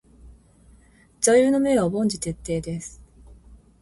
[1.21, 2.99] 座右の銘は凡事徹底です。